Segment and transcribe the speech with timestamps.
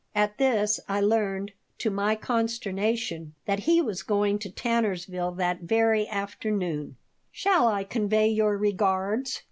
[0.15, 6.07] At this I learned, to my consternation, that he was going to Tannersville that very
[6.07, 6.95] afternoon
[7.31, 9.39] "Shall I convey your regards?"